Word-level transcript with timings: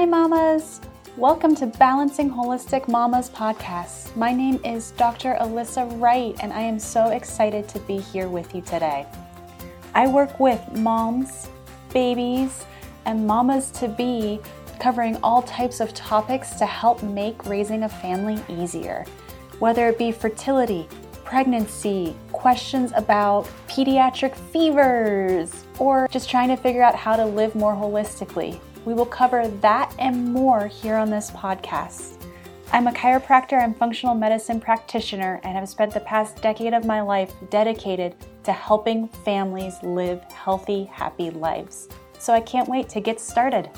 Hi, 0.00 0.06
mamas. 0.06 0.80
Welcome 1.18 1.54
to 1.56 1.66
Balancing 1.66 2.30
Holistic 2.30 2.88
Mamas 2.88 3.28
podcast. 3.28 4.16
My 4.16 4.32
name 4.32 4.58
is 4.64 4.92
Dr. 4.92 5.36
Alyssa 5.38 6.00
Wright, 6.00 6.34
and 6.40 6.54
I 6.54 6.62
am 6.62 6.78
so 6.78 7.10
excited 7.10 7.68
to 7.68 7.80
be 7.80 7.98
here 7.98 8.26
with 8.26 8.54
you 8.54 8.62
today. 8.62 9.04
I 9.94 10.06
work 10.06 10.40
with 10.40 10.58
moms, 10.72 11.50
babies, 11.92 12.64
and 13.04 13.26
mamas 13.26 13.70
to 13.72 13.88
be, 13.88 14.40
covering 14.78 15.18
all 15.22 15.42
types 15.42 15.80
of 15.80 15.92
topics 15.92 16.54
to 16.54 16.64
help 16.64 17.02
make 17.02 17.44
raising 17.44 17.82
a 17.82 17.88
family 17.90 18.42
easier, 18.48 19.04
whether 19.58 19.90
it 19.90 19.98
be 19.98 20.12
fertility, 20.12 20.88
pregnancy, 21.26 22.16
questions 22.32 22.90
about 22.96 23.46
pediatric 23.68 24.34
fevers, 24.34 25.66
or 25.78 26.08
just 26.10 26.30
trying 26.30 26.48
to 26.48 26.56
figure 26.56 26.82
out 26.82 26.94
how 26.94 27.16
to 27.16 27.26
live 27.26 27.54
more 27.54 27.74
holistically. 27.74 28.58
We 28.86 28.94
will 28.94 29.04
cover 29.04 29.46
that 29.46 29.94
and 29.98 30.32
more 30.32 30.66
here 30.66 30.96
on 30.96 31.10
this 31.10 31.30
podcast. 31.32 32.16
I'm 32.72 32.86
a 32.86 32.92
chiropractor 32.92 33.62
and 33.62 33.76
functional 33.76 34.14
medicine 34.14 34.58
practitioner 34.58 35.38
and 35.44 35.54
have 35.54 35.68
spent 35.68 35.92
the 35.92 36.00
past 36.00 36.40
decade 36.40 36.72
of 36.72 36.86
my 36.86 37.02
life 37.02 37.30
dedicated 37.50 38.14
to 38.44 38.52
helping 38.52 39.06
families 39.08 39.74
live 39.82 40.22
healthy, 40.32 40.84
happy 40.84 41.28
lives. 41.28 41.90
So 42.18 42.32
I 42.32 42.40
can't 42.40 42.70
wait 42.70 42.88
to 42.88 43.00
get 43.00 43.20
started. 43.20 43.68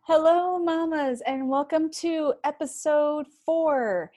Hello, 0.00 0.58
mamas, 0.58 1.20
and 1.20 1.48
welcome 1.48 1.88
to 2.00 2.34
episode 2.42 3.26
four. 3.46 4.10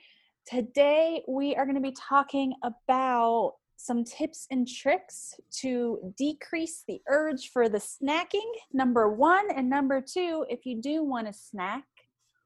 Today, 0.46 1.24
we 1.26 1.56
are 1.56 1.64
going 1.64 1.74
to 1.74 1.80
be 1.80 1.96
talking 1.98 2.54
about 2.62 3.54
some 3.76 4.04
tips 4.04 4.46
and 4.52 4.66
tricks 4.68 5.34
to 5.60 6.12
decrease 6.16 6.84
the 6.86 7.00
urge 7.08 7.50
for 7.50 7.68
the 7.68 7.78
snacking. 7.78 8.48
Number 8.72 9.12
one, 9.12 9.50
and 9.50 9.68
number 9.68 10.00
two, 10.00 10.46
if 10.48 10.64
you 10.64 10.80
do 10.80 11.02
want 11.02 11.26
to 11.26 11.32
snack, 11.32 11.82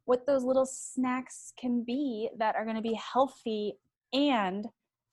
what 0.07 0.27
those 0.27 0.45
little 0.45 0.65
snacks 0.65 1.53
can 1.61 1.85
be 1.85 2.31
that 2.39 2.57
are 2.57 2.65
going 2.65 2.77
to 2.77 2.83
be 2.83 2.99
healthy 3.13 3.75
and 4.15 4.67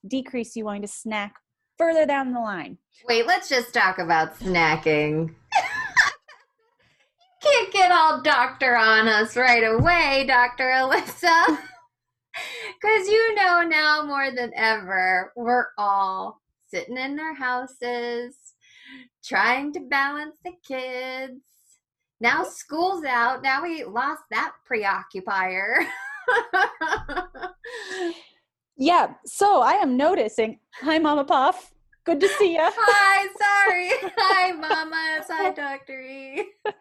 decrease 0.06 0.56
you 0.56 0.64
wanting 0.64 0.82
to 0.82 0.88
snack 0.88 1.34
further 1.76 2.06
down 2.06 2.32
the 2.32 2.40
line. 2.40 2.78
Wait, 3.06 3.26
let's 3.26 3.50
just 3.50 3.74
talk 3.74 3.98
about 3.98 4.38
snacking. 4.38 5.34
You 7.40 7.50
can't 7.52 7.72
get 7.72 7.92
all 7.92 8.20
doctor 8.20 8.74
on 8.74 9.06
us 9.06 9.36
right 9.36 9.62
away, 9.62 10.24
Dr. 10.26 10.64
Alyssa. 10.64 11.58
Because 12.80 13.08
you 13.08 13.34
know 13.34 13.62
now 13.62 14.04
more 14.04 14.30
than 14.30 14.52
ever, 14.54 15.32
we're 15.34 15.66
all 15.76 16.40
sitting 16.68 16.96
in 16.96 17.18
our 17.18 17.34
houses, 17.34 18.36
trying 19.24 19.72
to 19.72 19.80
balance 19.80 20.36
the 20.44 20.52
kids. 20.66 21.40
Now 22.20 22.44
school's 22.44 23.04
out. 23.04 23.42
Now 23.42 23.62
we 23.62 23.84
lost 23.84 24.22
that 24.30 24.52
preoccupier. 24.64 25.86
yeah, 28.76 29.14
so 29.24 29.60
I 29.60 29.74
am 29.74 29.96
noticing. 29.96 30.60
Hi, 30.74 30.98
Mama 30.98 31.24
Puff. 31.24 31.72
Good 32.04 32.20
to 32.20 32.28
see 32.28 32.54
you. 32.54 32.60
Hi, 32.62 33.26
sorry. 33.38 34.12
Hi, 34.16 34.52
Mama. 34.52 35.24
Hi, 35.28 35.50
Dr. 35.50 36.00
E. 36.00 36.46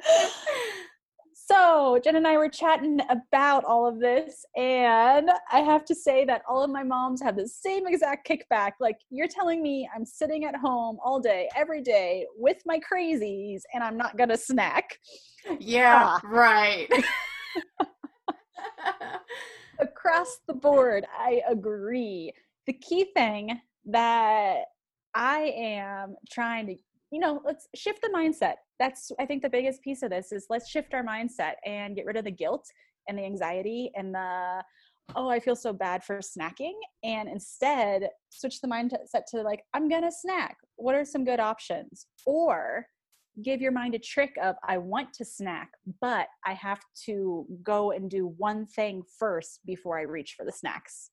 So, 1.50 1.98
Jen 2.03 2.17
and 2.17 2.28
I 2.28 2.36
were 2.36 2.50
chatting 2.50 3.00
about 3.09 3.64
all 3.64 3.88
of 3.88 4.02
this, 4.02 4.45
and 4.58 5.30
I 5.50 5.59
have 5.59 5.85
to 5.85 5.96
say 5.96 6.25
that 6.25 6.41
all 6.47 6.62
of 6.62 6.69
my 6.69 6.84
moms 6.84 7.22
have 7.22 7.38
the 7.38 7.47
same 7.47 7.88
exact 7.88 8.28
kickback. 8.28 8.74
Like, 8.81 8.97
you're 9.09 9.30
telling 9.30 9.62
me 9.62 9.90
I'm 9.96 10.03
sitting 10.03 10.44
at 10.44 10.58
home 10.58 10.97
all 11.02 11.22
day, 11.22 11.47
every 11.56 11.81
day 11.81 12.25
with 12.35 12.58
my 12.66 12.80
crazies, 12.80 13.62
and 13.74 13.81
I'm 13.81 13.96
not 13.96 14.18
gonna 14.18 14.35
snack. 14.35 15.00
Yeah, 15.58 16.18
ah. 16.18 16.22
right. 16.25 16.91
Across 19.79 20.40
the 20.47 20.53
board, 20.53 21.06
I 21.18 21.41
agree. 21.50 22.34
The 22.66 22.74
key 22.74 23.06
thing 23.16 23.59
that 23.85 24.64
I 25.14 25.53
am 25.58 26.16
trying 26.29 26.68
to 26.68 26.75
you 27.12 27.19
know 27.19 27.41
let's 27.45 27.68
shift 27.75 28.01
the 28.01 28.09
mindset. 28.09 28.56
That's 28.79 29.12
i 29.19 29.25
think 29.25 29.41
the 29.41 29.50
biggest 29.50 29.81
piece 29.81 30.03
of 30.03 30.09
this 30.09 30.31
is 30.31 30.47
let's 30.50 30.69
shift 30.69 30.94
our 30.94 31.03
mindset 31.03 31.53
and 31.66 31.95
get 31.95 32.06
rid 32.06 32.18
of 32.18 32.25
the 32.25 32.31
guilt 32.31 32.66
and 33.07 33.18
the 33.18 33.23
anxiety 33.23 33.91
and 33.95 34.13
the 34.13 34.63
oh 35.16 35.29
i 35.29 35.40
feel 35.40 35.56
so 35.56 35.72
bad 35.72 36.03
for 36.03 36.19
snacking 36.19 36.73
and 37.03 37.29
instead 37.29 38.09
switch 38.29 38.59
the 38.62 38.67
mindset 38.67 39.23
to 39.28 39.41
like 39.41 39.63
i'm 39.73 39.90
gonna 39.90 40.12
snack. 40.12 40.57
What 40.75 40.96
are 40.96 41.06
some 41.06 41.25
good 41.25 41.40
options? 41.40 42.07
Or 42.25 42.85
give 43.44 43.62
your 43.62 43.72
mind 43.72 43.94
a 43.96 44.00
trick 44.00 44.31
of 44.41 44.56
i 44.67 44.78
want 44.78 45.13
to 45.13 45.23
snack 45.23 45.69
but 46.01 46.28
i 46.46 46.53
have 46.53 46.79
to 47.06 47.46
go 47.62 47.91
and 47.91 48.09
do 48.09 48.34
one 48.38 48.66
thing 48.66 49.03
first 49.19 49.59
before 49.66 49.97
i 50.00 50.01
reach 50.01 50.34
for 50.35 50.46
the 50.46 50.51
snacks. 50.51 51.12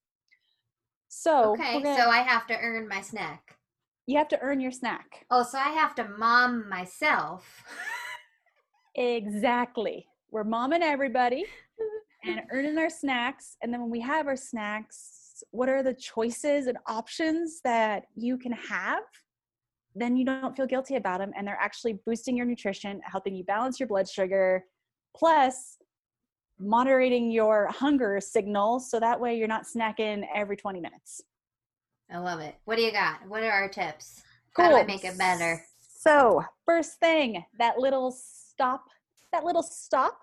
So 1.08 1.52
okay 1.52 1.80
gonna, 1.80 1.96
so 1.96 2.10
i 2.10 2.18
have 2.18 2.46
to 2.48 2.58
earn 2.58 2.88
my 2.88 3.00
snack 3.00 3.58
you 4.06 4.18
have 4.18 4.28
to 4.28 4.40
earn 4.40 4.60
your 4.60 4.72
snack. 4.72 5.26
Oh, 5.30 5.42
so 5.42 5.58
I 5.58 5.70
have 5.70 5.94
to 5.96 6.08
mom 6.18 6.68
myself. 6.68 7.64
exactly. 8.94 10.06
We're 10.30 10.44
momming 10.44 10.82
everybody 10.82 11.44
and 12.24 12.42
earning 12.52 12.76
our 12.78 12.90
snacks. 12.90 13.56
And 13.62 13.72
then 13.72 13.80
when 13.80 13.90
we 13.90 14.00
have 14.00 14.26
our 14.26 14.36
snacks, 14.36 15.42
what 15.50 15.68
are 15.68 15.82
the 15.82 15.94
choices 15.94 16.66
and 16.66 16.78
options 16.86 17.60
that 17.64 18.04
you 18.14 18.36
can 18.36 18.52
have? 18.52 19.02
Then 19.94 20.16
you 20.16 20.24
don't 20.24 20.56
feel 20.56 20.66
guilty 20.66 20.96
about 20.96 21.20
them. 21.20 21.32
And 21.36 21.46
they're 21.46 21.58
actually 21.60 21.98
boosting 22.04 22.36
your 22.36 22.46
nutrition, 22.46 23.00
helping 23.04 23.34
you 23.34 23.44
balance 23.44 23.78
your 23.78 23.86
blood 23.86 24.08
sugar, 24.08 24.64
plus 25.16 25.76
moderating 26.58 27.30
your 27.30 27.68
hunger 27.68 28.20
signal. 28.20 28.80
So 28.80 29.00
that 29.00 29.18
way 29.18 29.36
you're 29.36 29.48
not 29.48 29.64
snacking 29.64 30.24
every 30.34 30.56
20 30.56 30.80
minutes. 30.80 31.22
I 32.10 32.18
love 32.18 32.40
it. 32.40 32.54
What 32.64 32.76
do 32.76 32.82
you 32.82 32.92
got? 32.92 33.26
What 33.28 33.42
are 33.42 33.50
our 33.50 33.68
tips? 33.68 34.22
Cool. 34.54 34.66
How 34.66 34.70
do 34.70 34.76
I 34.76 34.84
make 34.84 35.04
it 35.04 35.18
better? 35.18 35.64
So, 35.78 36.44
first 36.66 37.00
thing, 37.00 37.44
that 37.58 37.78
little 37.78 38.10
stop, 38.12 38.84
that 39.32 39.44
little 39.44 39.62
stop. 39.62 40.20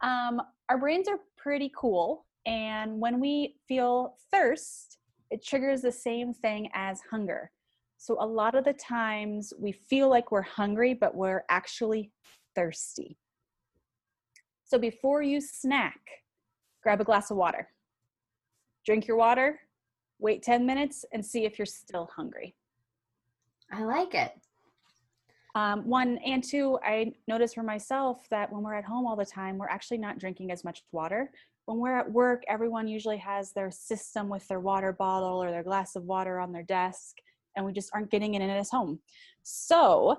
Um, 0.00 0.40
our 0.68 0.78
brains 0.78 1.08
are 1.08 1.18
pretty 1.36 1.72
cool. 1.76 2.26
And 2.46 3.00
when 3.00 3.20
we 3.20 3.56
feel 3.68 4.16
thirst, 4.30 4.98
it 5.30 5.44
triggers 5.44 5.82
the 5.82 5.92
same 5.92 6.32
thing 6.32 6.68
as 6.74 7.00
hunger. 7.10 7.50
So, 7.98 8.16
a 8.20 8.26
lot 8.26 8.54
of 8.54 8.64
the 8.64 8.72
times 8.72 9.52
we 9.58 9.72
feel 9.72 10.08
like 10.08 10.30
we're 10.32 10.42
hungry, 10.42 10.94
but 10.94 11.14
we're 11.14 11.44
actually 11.50 12.10
thirsty. 12.54 13.18
So, 14.64 14.78
before 14.78 15.22
you 15.22 15.40
snack, 15.40 16.00
grab 16.82 17.00
a 17.00 17.04
glass 17.04 17.30
of 17.30 17.36
water. 17.36 17.68
Drink 18.86 19.06
your 19.06 19.16
water, 19.16 19.60
wait 20.22 20.42
10 20.42 20.64
minutes 20.64 21.04
and 21.12 21.24
see 21.24 21.44
if 21.44 21.58
you're 21.58 21.66
still 21.66 22.08
hungry. 22.14 22.54
I 23.72 23.84
like 23.84 24.14
it. 24.14 24.32
Um, 25.54 25.86
one 25.86 26.18
and 26.24 26.42
two, 26.42 26.78
I 26.82 27.12
notice 27.28 27.54
for 27.54 27.62
myself 27.62 28.26
that 28.30 28.50
when 28.50 28.62
we're 28.62 28.74
at 28.74 28.84
home 28.84 29.06
all 29.06 29.16
the 29.16 29.26
time, 29.26 29.58
we're 29.58 29.68
actually 29.68 29.98
not 29.98 30.18
drinking 30.18 30.50
as 30.50 30.64
much 30.64 30.82
water. 30.92 31.30
When 31.66 31.78
we're 31.78 31.98
at 31.98 32.10
work, 32.10 32.42
everyone 32.48 32.88
usually 32.88 33.18
has 33.18 33.52
their 33.52 33.70
system 33.70 34.28
with 34.28 34.46
their 34.48 34.60
water 34.60 34.92
bottle 34.92 35.42
or 35.42 35.50
their 35.50 35.62
glass 35.62 35.94
of 35.94 36.04
water 36.04 36.38
on 36.40 36.52
their 36.52 36.62
desk, 36.62 37.16
and 37.54 37.66
we 37.66 37.72
just 37.72 37.90
aren't 37.92 38.10
getting 38.10 38.34
it 38.34 38.42
in 38.42 38.48
at 38.48 38.68
home. 38.68 39.00
So, 39.42 40.16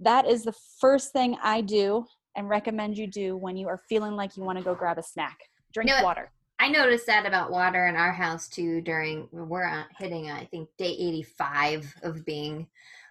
that 0.00 0.26
is 0.26 0.42
the 0.42 0.54
first 0.80 1.12
thing 1.12 1.36
I 1.42 1.60
do 1.60 2.06
and 2.34 2.48
recommend 2.48 2.98
you 2.98 3.06
do 3.06 3.36
when 3.36 3.56
you 3.56 3.68
are 3.68 3.78
feeling 3.88 4.16
like 4.16 4.36
you 4.36 4.42
want 4.42 4.58
to 4.58 4.64
go 4.64 4.74
grab 4.74 4.98
a 4.98 5.02
snack. 5.02 5.38
Drink 5.72 5.90
water. 6.02 6.30
I 6.62 6.68
noticed 6.68 7.06
that 7.08 7.26
about 7.26 7.50
water 7.50 7.88
in 7.88 7.96
our 7.96 8.12
house 8.12 8.46
too. 8.46 8.80
During 8.82 9.26
we're 9.32 9.84
hitting, 9.98 10.30
I 10.30 10.44
think, 10.44 10.68
day 10.78 10.92
eighty-five 10.92 11.92
of 12.04 12.24
being 12.24 12.68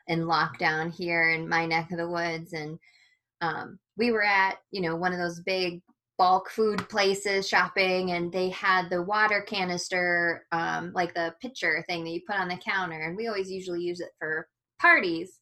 in 0.07 0.21
lockdown 0.21 0.89
here 0.89 1.31
in 1.31 1.49
my 1.49 1.65
neck 1.65 1.91
of 1.91 1.97
the 1.97 2.07
woods, 2.07 2.53
and 2.53 2.79
um, 3.41 3.77
we 3.97 4.11
were 4.11 4.23
at 4.23 4.59
you 4.71 4.79
know 4.79 4.95
one 4.95 5.11
of 5.11 5.19
those 5.19 5.41
big 5.41 5.81
bulk 6.17 6.49
food 6.49 6.87
places 6.87 7.45
shopping, 7.45 8.11
and 8.11 8.31
they 8.31 8.47
had 8.51 8.89
the 8.89 9.01
water 9.01 9.41
canister, 9.41 10.45
um, 10.53 10.93
like 10.93 11.13
the 11.13 11.35
pitcher 11.41 11.83
thing 11.89 12.05
that 12.05 12.11
you 12.11 12.21
put 12.25 12.39
on 12.39 12.47
the 12.47 12.55
counter, 12.55 13.01
and 13.01 13.17
we 13.17 13.27
always 13.27 13.51
usually 13.51 13.81
use 13.81 13.99
it 13.99 14.11
for 14.17 14.47
parties. 14.79 15.39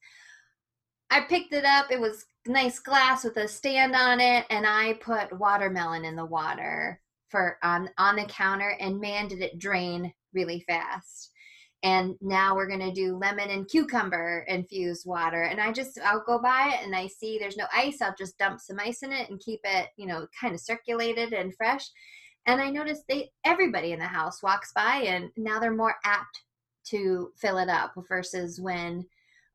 I 1.12 1.22
picked 1.22 1.54
it 1.54 1.64
up. 1.64 1.92
It 1.92 2.02
was 2.02 2.26
nice 2.48 2.80
glass 2.80 3.24
with 3.24 3.38
a 3.38 3.48
stand 3.48 3.94
on 3.94 4.20
it, 4.20 4.48
and 4.50 4.66
I 4.66 4.94
put 4.94 5.38
watermelon 5.38 6.06
in 6.06 6.16
the 6.16 6.26
water 6.26 7.00
for 7.30 7.58
on 7.64 7.90
on 7.98 8.16
the 8.16 8.26
counter 8.26 8.76
and 8.80 9.00
man 9.00 9.28
did 9.28 9.42
it 9.42 9.60
drain 9.60 10.14
really 10.34 10.64
fast. 10.68 11.32
And 11.82 12.16
now 12.20 12.56
we're 12.56 12.68
going 12.68 12.82
to 12.82 12.92
do 12.92 13.16
lemon 13.16 13.50
and 13.50 13.68
cucumber 13.70 14.44
infused 14.50 15.06
water 15.08 15.44
and 15.44 15.62
i 15.62 15.72
just 15.72 15.98
i'll 16.04 16.24
go 16.26 16.38
by 16.42 16.74
it 16.74 16.86
and 16.86 16.94
i 16.94 17.08
see 17.08 17.40
there's 17.40 17.56
no 17.56 17.68
ice 17.74 18.02
i'll 18.02 18.14
just 18.18 18.38
dump 18.38 18.60
some 18.60 18.82
ice 18.82 19.02
in 19.02 19.14
it 19.14 19.30
and 19.30 19.40
keep 19.40 19.62
it 19.64 19.88
you 19.96 20.06
know 20.06 20.28
kind 20.40 20.54
of 20.54 20.60
circulated 20.60 21.32
and 21.32 21.56
fresh. 21.56 21.90
And 22.46 22.60
i 22.60 22.70
noticed 22.70 23.04
they 23.08 23.32
everybody 23.46 23.94
in 23.94 24.00
the 24.00 24.06
house 24.06 24.44
walks 24.44 24.74
by 24.74 25.04
and 25.08 25.30
now 25.38 25.60
they're 25.60 25.72
more 25.72 25.96
apt 26.04 26.44
to 26.88 27.32
fill 27.38 27.58
it 27.58 27.70
up 27.70 27.94
versus 28.08 28.60
when 28.60 29.06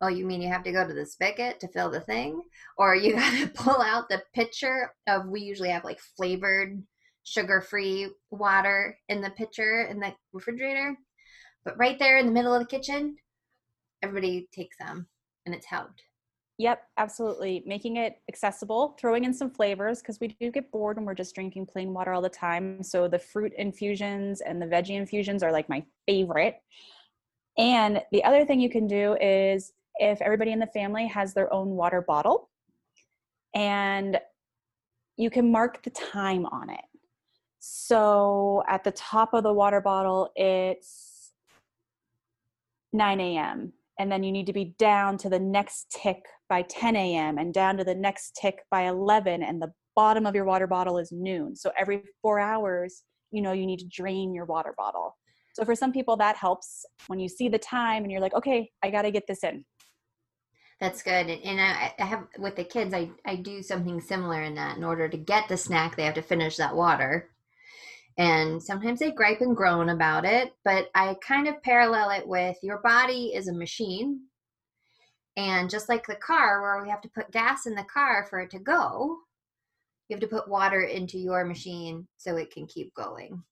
oh 0.00 0.09
you 0.09 0.27
mean 0.27 0.43
you 0.43 0.49
have 0.49 0.62
to 0.65 0.73
go 0.73 0.87
to 0.87 0.94
the 0.94 1.06
spigot 1.06 1.61
to 1.61 1.69
fill 1.69 1.91
the 1.91 2.00
thing? 2.00 2.43
Or 2.77 2.94
you 2.94 3.15
got 3.17 3.38
to 3.38 3.49
pull 3.49 3.81
out 3.81 4.09
the 4.09 4.23
pitcher 4.35 4.93
of 5.09 5.29
we 5.29 5.41
usually 5.41 5.70
have 5.70 5.85
like 5.85 6.00
flavored 6.17 6.82
sugar 7.25 7.61
free 7.61 8.09
water 8.31 8.99
in 9.09 9.21
the 9.21 9.31
pitcher 9.31 9.82
in 9.91 9.99
the 9.99 10.12
refrigerator 10.32 10.97
but 11.65 11.79
right 11.79 11.99
there 11.99 12.19
in 12.19 12.26
the 12.26 12.32
middle 12.32 12.55
of 12.55 12.61
the 12.61 12.67
kitchen 12.67 13.17
everybody 14.03 14.49
takes 14.53 14.76
them 14.79 15.06
and 15.47 15.55
it's 15.55 15.67
helped 15.67 16.03
Yep, 16.59 16.82
absolutely. 16.99 17.65
Making 17.67 17.97
it 17.97 18.21
accessible, 18.29 18.97
throwing 19.00 19.25
in 19.25 19.35
some 19.35 19.50
flavors 19.50 20.00
because 20.00 20.21
we 20.21 20.29
do 20.29 20.53
get 20.53 20.71
bored 20.71 20.97
when 20.97 21.05
we're 21.05 21.15
just 21.15 21.35
drinking 21.35 21.67
plain 21.67 21.93
water 21.93 22.12
all 22.12 22.23
the 22.23 22.29
time. 22.29 22.81
So 22.82 23.09
the 23.09 23.19
fruit 23.19 23.53
infusions 23.59 24.41
and 24.41 24.62
the 24.62 24.67
veggie 24.67 24.97
infusions 24.97 25.43
are 25.43 25.50
like 25.50 25.69
my 25.69 25.85
favorite. 26.06 26.62
And 27.59 28.03
the 28.12 28.23
other 28.23 28.44
thing 28.44 28.61
you 28.61 28.70
can 28.70 28.87
do 28.87 29.17
is 29.20 29.73
if 29.97 30.23
everybody 30.23 30.53
in 30.53 30.61
the 30.61 30.67
family 30.69 31.09
has 31.09 31.35
their 31.35 31.53
own 31.53 31.70
water 31.70 32.03
bottle 32.03 32.50
and 33.55 34.19
you 35.17 35.31
can 35.31 35.50
mark 35.50 35.82
the 35.82 35.91
time 35.91 36.47
on 36.47 36.70
it. 36.70 36.85
So 37.87 38.65
at 38.67 38.83
the 38.83 38.93
top 38.93 39.35
of 39.35 39.43
the 39.43 39.53
water 39.53 39.83
bottle, 39.83 40.31
it's 40.37 41.33
9 42.95 43.21
a.m. 43.21 43.75
And 43.99 44.11
then 44.11 44.23
you 44.23 44.33
need 44.33 44.47
to 44.47 44.55
be 44.55 44.75
down 44.79 45.19
to 45.19 45.29
the 45.29 45.39
next 45.39 45.91
tick 45.91 46.25
by 46.49 46.63
10 46.63 46.97
a.m. 46.97 47.37
and 47.37 47.53
down 47.53 47.77
to 47.77 47.85
the 47.85 47.95
next 47.95 48.39
tick 48.41 48.61
by 48.71 48.85
11. 48.89 49.43
And 49.43 49.61
the 49.61 49.71
bottom 49.95 50.25
of 50.25 50.35
your 50.35 50.47
water 50.47 50.67
bottle 50.67 50.97
is 50.97 51.13
noon. 51.13 51.55
So 51.55 51.73
every 51.79 52.01
four 52.23 52.41
hours, 52.41 53.03
you 53.31 53.43
know, 53.43 53.53
you 53.53 53.67
need 53.67 53.81
to 53.81 53.89
drain 53.89 54.33
your 54.33 54.47
water 54.47 54.73
bottle. 54.79 55.19
So 55.53 55.67
for 55.67 55.75
some 55.75 55.93
people, 55.93 56.17
that 56.17 56.37
helps 56.37 56.87
when 57.09 57.21
you 57.21 57.29
see 57.29 57.51
the 57.51 57.59
time 57.59 58.03
and 58.03 58.11
you're 58.11 58.23
like, 58.23 58.35
okay, 58.35 58.71
I 58.83 58.89
got 58.89 59.03
to 59.03 59.11
get 59.11 59.27
this 59.29 59.45
in. 59.45 59.63
That's 60.81 61.03
good. 61.03 61.29
And 61.29 61.61
I, 61.61 61.93
I 61.99 62.05
have 62.07 62.29
with 62.39 62.57
the 62.57 62.65
kids, 62.65 62.95
I, 62.95 63.11
I 63.27 63.37
do 63.37 63.63
something 63.63 64.01
similar 64.01 64.43
in 64.43 64.55
that. 64.55 64.79
In 64.79 64.85
order 64.85 65.07
to 65.07 65.17
get 65.19 65.49
the 65.49 65.59
snack, 65.59 65.97
they 65.97 66.05
have 66.05 66.15
to 66.15 66.23
finish 66.23 66.57
that 66.57 66.75
water. 66.75 67.29
And 68.17 68.63
sometimes 68.63 69.01
they 69.01 69.11
gripe 69.11 69.41
and 69.41 69.57
groan 69.57 69.89
about 69.89 70.25
it, 70.25 70.53
but 70.65 70.89
I 70.95 71.17
kind 71.27 71.49
of 71.49 71.63
parallel 71.63 72.11
it 72.11 72.27
with 72.27 72.57
your 72.63 72.79
body 72.79 73.33
is 73.35 73.49
a 73.49 73.53
machine. 73.53 74.21
And 75.37 75.69
just 75.69 75.89
like 75.89 76.07
the 76.07 76.15
car, 76.15 76.63
where 76.63 76.81
we 76.81 76.89
have 76.91 77.01
to 77.01 77.09
put 77.09 77.33
gas 77.33 77.67
in 77.67 77.75
the 77.75 77.85
car 77.93 78.25
for 78.31 78.39
it 78.39 78.51
to 78.51 78.61
go, 78.61 79.17
you 80.09 80.15
have 80.15 80.21
to 80.21 80.29
put 80.29 80.49
water 80.49 80.83
into 80.83 81.19
your 81.19 81.45
machine 81.45 82.07
so 82.17 82.37
it 82.37 82.53
can 82.53 82.67
keep 82.67 82.95
going. 82.95 83.43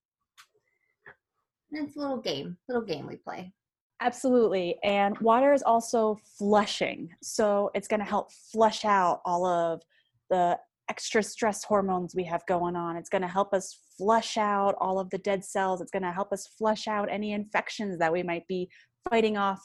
And 1.73 1.89
it's 1.89 1.97
a 1.97 1.99
little 1.99 2.21
game, 2.21 2.57
little 2.69 2.85
game 2.85 3.07
we 3.07 3.17
play. 3.17 3.53
Absolutely. 4.01 4.77
And 4.85 5.19
water 5.19 5.53
is 5.53 5.63
also 5.63 6.19
flushing. 6.39 7.11
So 7.23 7.71
it's 7.75 7.89
going 7.89 8.01
to 8.01 8.07
help 8.07 8.31
flush 8.31 8.85
out 8.85 9.23
all 9.25 9.47
of 9.47 9.83
the 10.29 10.59
extra 10.93 11.23
stress 11.23 11.65
hormones 11.65 12.15
we 12.15 12.23
have 12.23 12.45
going 12.47 12.77
on. 12.77 12.97
It's 12.99 13.09
going 13.09 13.23
to 13.23 13.29
help 13.39 13.55
us 13.55 13.79
flush 13.97 14.37
out 14.37 14.75
all 14.79 14.99
of 15.01 15.09
the 15.09 15.17
dead 15.17 15.43
cells. 15.43 15.81
It's 15.81 15.91
going 15.91 16.03
to 16.03 16.13
help 16.13 16.35
us 16.35 16.47
flush 16.59 16.87
out 16.87 17.09
any 17.11 17.33
infections 17.33 17.99
that 17.99 18.13
we 18.13 18.23
might 18.23 18.47
be 18.47 18.69
fighting 19.09 19.39
off 19.39 19.59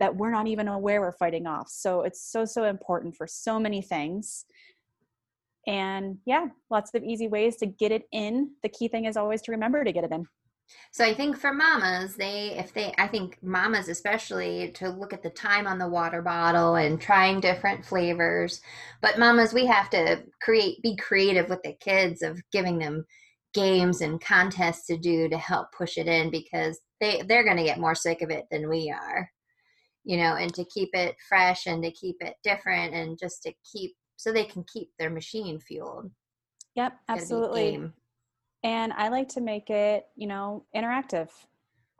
that 0.00 0.14
we're 0.14 0.30
not 0.30 0.46
even 0.46 0.68
aware 0.68 1.00
we're 1.00 1.16
fighting 1.16 1.46
off. 1.46 1.70
So 1.70 2.02
it's 2.02 2.30
so, 2.30 2.44
so 2.44 2.64
important 2.64 3.16
for 3.16 3.26
so 3.26 3.58
many 3.58 3.80
things. 3.80 4.44
And 5.66 6.18
yeah, 6.26 6.48
lots 6.70 6.90
of 6.94 7.02
easy 7.02 7.26
ways 7.26 7.56
to 7.56 7.66
get 7.66 7.90
it 7.90 8.02
in. 8.12 8.50
The 8.62 8.68
key 8.68 8.88
thing 8.88 9.06
is 9.06 9.16
always 9.16 9.40
to 9.42 9.52
remember 9.52 9.82
to 9.82 9.92
get 9.92 10.04
it 10.04 10.12
in. 10.12 10.26
So 10.92 11.04
I 11.04 11.14
think 11.14 11.36
for 11.36 11.52
mamas, 11.52 12.16
they 12.16 12.56
if 12.58 12.72
they 12.72 12.92
I 12.98 13.06
think 13.06 13.38
mamas 13.42 13.88
especially 13.88 14.72
to 14.72 14.88
look 14.88 15.12
at 15.12 15.22
the 15.22 15.30
time 15.30 15.66
on 15.66 15.78
the 15.78 15.88
water 15.88 16.22
bottle 16.22 16.76
and 16.76 17.00
trying 17.00 17.40
different 17.40 17.84
flavors. 17.84 18.60
But 19.02 19.18
mamas, 19.18 19.52
we 19.52 19.66
have 19.66 19.90
to 19.90 20.22
create 20.40 20.82
be 20.82 20.96
creative 20.96 21.48
with 21.48 21.62
the 21.62 21.74
kids 21.80 22.22
of 22.22 22.40
giving 22.52 22.78
them 22.78 23.04
games 23.54 24.00
and 24.00 24.20
contests 24.20 24.86
to 24.86 24.96
do 24.96 25.28
to 25.28 25.38
help 25.38 25.68
push 25.76 25.98
it 25.98 26.08
in 26.08 26.30
because 26.30 26.80
they 27.00 27.22
they're 27.28 27.44
going 27.44 27.58
to 27.58 27.64
get 27.64 27.78
more 27.78 27.94
sick 27.94 28.22
of 28.22 28.30
it 28.30 28.46
than 28.50 28.68
we 28.68 28.90
are. 28.90 29.30
You 30.04 30.18
know, 30.18 30.36
and 30.36 30.54
to 30.54 30.64
keep 30.64 30.90
it 30.94 31.16
fresh 31.28 31.66
and 31.66 31.82
to 31.82 31.90
keep 31.90 32.16
it 32.20 32.36
different 32.44 32.94
and 32.94 33.18
just 33.18 33.42
to 33.42 33.52
keep 33.70 33.92
so 34.16 34.32
they 34.32 34.44
can 34.44 34.64
keep 34.72 34.88
their 34.98 35.10
machine 35.10 35.60
fueled. 35.60 36.10
Yep, 36.74 36.94
absolutely 37.08 37.90
and 38.66 38.92
I 38.94 39.10
like 39.10 39.28
to 39.28 39.40
make 39.40 39.70
it, 39.70 40.06
you 40.16 40.26
know, 40.26 40.64
interactive. 40.74 41.28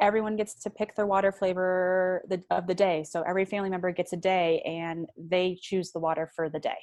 Everyone 0.00 0.34
gets 0.34 0.54
to 0.64 0.68
pick 0.68 0.96
their 0.96 1.06
water 1.06 1.30
flavor 1.30 2.24
of 2.50 2.66
the 2.66 2.74
day. 2.74 3.04
So 3.04 3.22
every 3.22 3.44
family 3.44 3.70
member 3.70 3.92
gets 3.92 4.12
a 4.12 4.16
day 4.16 4.62
and 4.66 5.06
they 5.16 5.56
choose 5.62 5.92
the 5.92 6.00
water 6.00 6.28
for 6.34 6.50
the 6.50 6.58
day. 6.58 6.76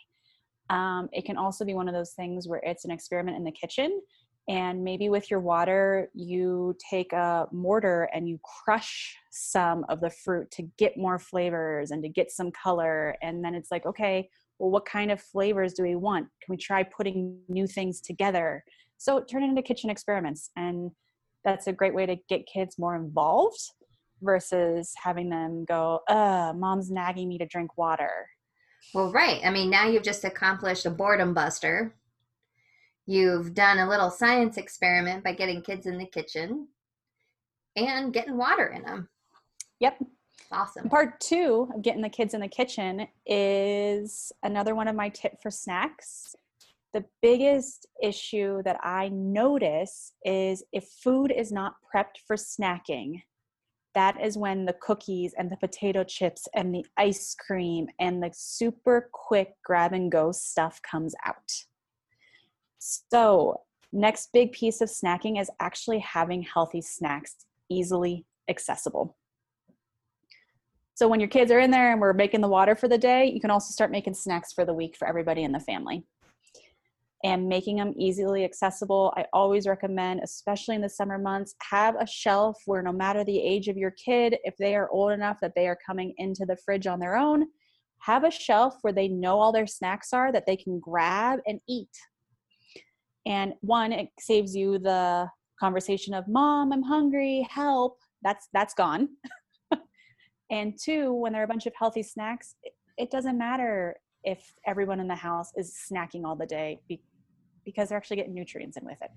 Um, 0.69 1.09
it 1.11 1.25
can 1.25 1.35
also 1.35 1.65
be 1.65 1.73
one 1.73 1.89
of 1.89 1.93
those 1.93 2.13
things 2.13 2.47
where 2.47 2.61
it's 2.63 2.85
an 2.85 2.91
experiment 2.91 3.35
in 3.35 3.43
the 3.43 3.51
kitchen. 3.51 4.01
And 4.47 4.85
maybe 4.85 5.09
with 5.09 5.29
your 5.29 5.41
water, 5.41 6.09
you 6.13 6.77
take 6.89 7.11
a 7.11 7.47
mortar 7.51 8.09
and 8.13 8.27
you 8.27 8.39
crush 8.63 9.17
some 9.31 9.85
of 9.89 9.99
the 9.99 10.09
fruit 10.09 10.49
to 10.51 10.63
get 10.77 10.95
more 10.95 11.19
flavors 11.19 11.91
and 11.91 12.01
to 12.03 12.09
get 12.09 12.31
some 12.31 12.51
color. 12.51 13.17
And 13.21 13.43
then 13.43 13.53
it's 13.53 13.69
like, 13.69 13.85
okay, 13.85 14.29
well, 14.59 14.71
what 14.71 14.85
kind 14.85 15.11
of 15.11 15.21
flavors 15.21 15.73
do 15.73 15.83
we 15.83 15.95
want? 15.95 16.27
Can 16.41 16.53
we 16.53 16.57
try 16.57 16.83
putting 16.83 17.37
new 17.49 17.67
things 17.67 17.99
together? 17.99 18.63
So 18.97 19.21
turn 19.21 19.43
it 19.43 19.47
into 19.47 19.61
kitchen 19.61 19.89
experiments. 19.89 20.49
And 20.55 20.91
that's 21.43 21.67
a 21.67 21.73
great 21.73 21.93
way 21.93 22.05
to 22.05 22.17
get 22.29 22.47
kids 22.47 22.79
more 22.79 22.95
involved 22.95 23.59
versus 24.21 24.93
having 25.01 25.29
them 25.29 25.65
go, 25.65 25.99
uh, 26.07 26.53
mom's 26.55 26.89
nagging 26.89 27.27
me 27.27 27.37
to 27.37 27.45
drink 27.45 27.77
water. 27.77 28.29
Well, 28.93 29.11
right. 29.11 29.41
I 29.43 29.49
mean, 29.49 29.69
now 29.69 29.87
you've 29.87 30.03
just 30.03 30.23
accomplished 30.23 30.85
a 30.85 30.89
boredom 30.89 31.33
buster. 31.33 31.95
You've 33.05 33.53
done 33.53 33.79
a 33.79 33.89
little 33.89 34.09
science 34.09 34.57
experiment 34.57 35.23
by 35.23 35.33
getting 35.33 35.61
kids 35.61 35.85
in 35.85 35.97
the 35.97 36.05
kitchen 36.05 36.67
and 37.75 38.13
getting 38.13 38.37
water 38.37 38.67
in 38.67 38.83
them. 38.83 39.09
Yep. 39.79 40.03
Awesome. 40.51 40.87
Part 40.87 41.19
two 41.19 41.69
of 41.73 41.81
getting 41.81 42.01
the 42.01 42.09
kids 42.09 42.33
in 42.33 42.41
the 42.41 42.47
kitchen 42.47 43.07
is 43.25 44.31
another 44.43 44.75
one 44.75 44.87
of 44.87 44.95
my 44.95 45.09
tip 45.09 45.41
for 45.41 45.49
snacks 45.49 46.35
the 46.93 47.03
biggest 47.21 47.87
issue 48.01 48.61
that 48.63 48.79
I 48.83 49.09
notice 49.09 50.13
is 50.23 50.63
if 50.71 50.85
food 51.03 51.33
is 51.35 51.51
not 51.51 51.75
prepped 51.93 52.19
for 52.27 52.35
snacking, 52.35 53.23
that 53.95 54.21
is 54.23 54.37
when 54.37 54.65
the 54.65 54.73
cookies 54.73 55.33
and 55.37 55.51
the 55.51 55.57
potato 55.57 56.03
chips 56.03 56.47
and 56.53 56.73
the 56.73 56.85
ice 56.97 57.35
cream 57.35 57.87
and 57.99 58.21
the 58.21 58.31
super 58.33 59.09
quick 59.11 59.55
grab 59.63 59.93
and 59.93 60.11
go 60.11 60.31
stuff 60.31 60.81
comes 60.81 61.15
out. 61.25 61.51
So, 62.77 63.61
next 63.91 64.29
big 64.33 64.51
piece 64.51 64.81
of 64.81 64.89
snacking 64.89 65.39
is 65.39 65.49
actually 65.59 65.99
having 65.99 66.43
healthy 66.43 66.81
snacks 66.81 67.45
easily 67.69 68.25
accessible. 68.49 69.15
So, 70.95 71.07
when 71.07 71.19
your 71.19 71.29
kids 71.29 71.51
are 71.51 71.59
in 71.59 71.71
there 71.71 71.91
and 71.91 72.01
we're 72.01 72.13
making 72.13 72.41
the 72.41 72.47
water 72.47 72.75
for 72.75 72.87
the 72.87 72.97
day, 72.97 73.25
you 73.25 73.39
can 73.39 73.51
also 73.51 73.71
start 73.71 73.91
making 73.91 74.15
snacks 74.15 74.51
for 74.51 74.65
the 74.65 74.73
week 74.73 74.95
for 74.95 75.07
everybody 75.07 75.43
in 75.43 75.51
the 75.51 75.59
family 75.59 76.03
and 77.23 77.47
making 77.47 77.77
them 77.77 77.93
easily 77.95 78.43
accessible. 78.43 79.13
I 79.15 79.25
always 79.31 79.65
recommend, 79.65 80.19
especially 80.23 80.75
in 80.75 80.81
the 80.81 80.89
summer 80.89 81.17
months, 81.17 81.55
have 81.69 81.95
a 81.95 82.05
shelf 82.05 82.61
where 82.65 82.81
no 82.81 82.91
matter 82.91 83.23
the 83.23 83.39
age 83.39 83.69
of 83.69 83.77
your 83.77 83.91
kid, 83.91 84.37
if 84.43 84.57
they 84.57 84.75
are 84.75 84.89
old 84.89 85.13
enough 85.13 85.37
that 85.41 85.53
they 85.55 85.67
are 85.67 85.77
coming 85.85 86.13
into 86.17 86.45
the 86.45 86.57
fridge 86.57 86.85
on 86.85 86.99
their 86.99 87.15
own, 87.15 87.45
have 87.99 88.25
a 88.25 88.31
shelf 88.31 88.75
where 88.81 88.91
they 88.91 89.07
know 89.07 89.39
all 89.39 89.53
their 89.53 89.67
snacks 89.67 90.11
are 90.11 90.33
that 90.33 90.45
they 90.45 90.57
can 90.57 90.79
grab 90.79 91.39
and 91.47 91.61
eat. 91.69 91.95
And 93.25 93.53
one, 93.61 93.93
it 93.93 94.09
saves 94.19 94.53
you 94.53 94.77
the 94.77 95.29
conversation 95.57 96.13
of 96.13 96.27
mom, 96.27 96.73
I'm 96.73 96.83
hungry, 96.83 97.47
help. 97.49 97.99
That's 98.21 98.49
that's 98.51 98.73
gone. 98.73 99.07
and 100.51 100.77
two, 100.77 101.13
when 101.13 101.31
there 101.31 101.41
are 101.41 101.45
a 101.45 101.47
bunch 101.47 101.65
of 101.65 101.73
healthy 101.79 102.03
snacks, 102.03 102.55
it, 102.63 102.73
it 102.97 103.11
doesn't 103.11 103.37
matter 103.37 103.95
if 104.25 104.53
everyone 104.65 104.99
in 104.99 105.07
the 105.07 105.15
house 105.15 105.51
is 105.55 105.73
snacking 105.89 106.25
all 106.25 106.35
the 106.35 106.45
day 106.45 106.79
because 107.65 107.89
they're 107.89 107.97
actually 107.97 108.17
getting 108.17 108.33
nutrients 108.33 108.77
in 108.77 108.85
with 108.85 109.01
it. 109.01 109.11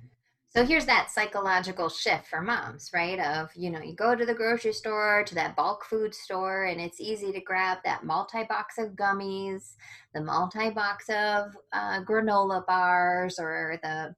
So 0.57 0.65
here's 0.65 0.87
that 0.87 1.11
psychological 1.11 1.91
shift 1.91 2.29
for 2.29 2.41
moms, 2.41 2.91
right? 2.95 3.19
Of, 3.19 3.51
you 3.55 3.69
know, 3.69 3.83
you 3.83 3.95
go 3.95 4.15
to 4.15 4.25
the 4.25 4.33
grocery 4.33 4.73
store, 4.73 5.23
to 5.27 5.35
that 5.35 5.55
bulk 5.55 5.85
food 5.85 6.15
store, 6.15 6.65
and 6.65 6.81
it's 6.81 6.99
easy 6.99 7.31
to 7.33 7.43
grab 7.43 7.79
that 7.85 8.05
multi 8.05 8.45
box 8.45 8.79
of 8.79 8.93
gummies, 8.93 9.75
the 10.15 10.23
multi 10.23 10.71
box 10.71 11.11
of 11.11 11.55
uh, 11.75 12.03
granola 12.05 12.65
bars, 12.67 13.39
or 13.39 13.79
the 13.83 14.15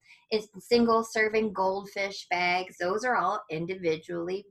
single 0.60 1.02
serving 1.02 1.52
goldfish 1.54 2.28
bags. 2.30 2.76
Those 2.78 3.04
are 3.04 3.16
all 3.16 3.42
individually 3.50 4.44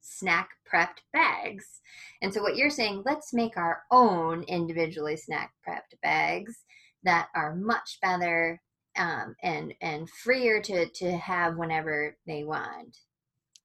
snack 0.00 0.48
prepped 0.72 1.02
bags. 1.12 1.82
And 2.22 2.32
so 2.32 2.40
what 2.40 2.56
you're 2.56 2.70
saying, 2.70 3.02
let's 3.04 3.34
make 3.34 3.58
our 3.58 3.82
own 3.90 4.42
individually 4.44 5.18
snack 5.18 5.52
prepped 5.68 6.00
bags 6.02 6.64
that 7.02 7.28
are 7.34 7.54
much 7.54 7.98
better 8.00 8.60
um, 8.96 9.34
and 9.42 9.74
and 9.80 10.08
freer 10.10 10.60
to 10.62 10.86
to 10.86 11.12
have 11.16 11.56
whenever 11.56 12.16
they 12.26 12.44
want. 12.44 12.98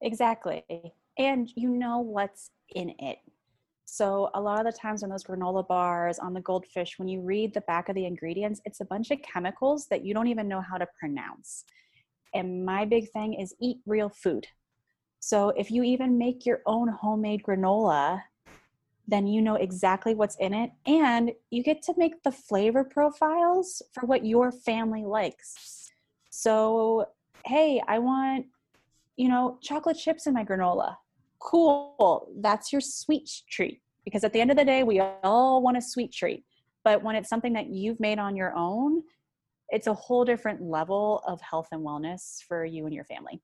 Exactly, 0.00 0.64
and 1.18 1.48
you 1.54 1.70
know 1.70 1.98
what's 1.98 2.50
in 2.74 2.94
it. 2.98 3.18
So, 3.84 4.30
a 4.34 4.40
lot 4.40 4.64
of 4.64 4.72
the 4.72 4.78
times 4.78 5.02
on 5.02 5.10
those 5.10 5.24
granola 5.24 5.66
bars, 5.66 6.18
on 6.18 6.32
the 6.32 6.40
goldfish, 6.40 6.98
when 6.98 7.08
you 7.08 7.20
read 7.20 7.52
the 7.52 7.60
back 7.62 7.88
of 7.88 7.94
the 7.94 8.06
ingredients, 8.06 8.60
it's 8.64 8.80
a 8.80 8.86
bunch 8.86 9.10
of 9.10 9.20
chemicals 9.22 9.86
that 9.90 10.04
you 10.04 10.14
don't 10.14 10.28
even 10.28 10.48
know 10.48 10.62
how 10.62 10.78
to 10.78 10.86
pronounce. 10.98 11.64
And 12.34 12.64
my 12.64 12.86
big 12.86 13.10
thing 13.10 13.34
is 13.34 13.54
eat 13.60 13.78
real 13.84 14.08
food. 14.08 14.46
So, 15.20 15.50
if 15.50 15.70
you 15.70 15.82
even 15.82 16.16
make 16.16 16.46
your 16.46 16.62
own 16.66 16.88
homemade 16.88 17.42
granola, 17.46 18.22
then 19.12 19.26
you 19.26 19.42
know 19.42 19.56
exactly 19.56 20.14
what's 20.14 20.36
in 20.36 20.54
it 20.54 20.70
and 20.86 21.32
you 21.50 21.62
get 21.62 21.82
to 21.82 21.94
make 21.98 22.22
the 22.22 22.32
flavor 22.32 22.82
profiles 22.82 23.82
for 23.92 24.06
what 24.06 24.24
your 24.24 24.50
family 24.50 25.04
likes. 25.04 25.90
So, 26.30 27.06
hey, 27.44 27.82
I 27.86 27.98
want, 27.98 28.46
you 29.16 29.28
know, 29.28 29.58
chocolate 29.60 29.98
chips 29.98 30.26
in 30.26 30.32
my 30.32 30.44
granola. 30.44 30.96
Cool. 31.38 32.28
That's 32.40 32.72
your 32.72 32.80
sweet 32.80 33.28
treat 33.50 33.82
because 34.04 34.24
at 34.24 34.32
the 34.32 34.40
end 34.40 34.50
of 34.50 34.56
the 34.56 34.64
day, 34.64 34.82
we 34.82 35.00
all 35.00 35.62
want 35.62 35.76
a 35.76 35.82
sweet 35.82 36.12
treat. 36.12 36.44
But 36.82 37.02
when 37.02 37.14
it's 37.14 37.28
something 37.28 37.52
that 37.52 37.66
you've 37.66 38.00
made 38.00 38.18
on 38.18 38.34
your 38.34 38.54
own, 38.56 39.02
it's 39.68 39.86
a 39.86 39.94
whole 39.94 40.24
different 40.24 40.62
level 40.62 41.22
of 41.26 41.40
health 41.40 41.68
and 41.72 41.82
wellness 41.82 42.42
for 42.48 42.64
you 42.64 42.86
and 42.86 42.94
your 42.94 43.04
family. 43.04 43.42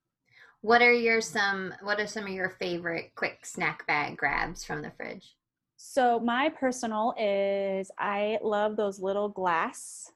What 0.61 0.81
are 0.81 0.93
your 0.93 1.21
some 1.21 1.73
what 1.81 1.99
are 1.99 2.07
some 2.07 2.25
of 2.25 2.31
your 2.31 2.49
favorite 2.49 3.11
quick 3.15 3.45
snack 3.45 3.87
bag 3.87 4.17
grabs 4.17 4.65
from 4.65 4.81
the 4.81 4.91
fridge? 4.91 5.35
So 5.81 6.19
my 6.19 6.49
personal 6.49 7.13
is 7.17 7.89
I 7.97 8.37
love 8.43 8.75
those 8.75 8.99
little 8.99 9.29
glass, 9.29 10.11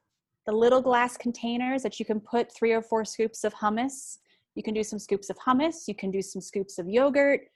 the 0.45 0.51
little 0.51 0.81
glass 0.81 1.15
containers 1.15 1.81
that 1.83 1.97
you 2.01 2.05
can 2.05 2.19
put 2.19 2.53
three 2.53 2.73
or 2.73 2.81
four 2.81 3.05
scoops 3.05 3.45
of 3.45 3.53
hummus. 3.53 4.17
You 4.55 4.61
can 4.61 4.73
do 4.73 4.83
some 4.83 4.99
scoops 4.99 5.29
of 5.29 5.37
hummus. 5.37 5.87
You 5.87 5.95
can 5.95 6.11
do 6.11 6.21
some 6.21 6.41
scoops 6.41 6.79
of 6.79 6.89
yogurt. 6.89 7.47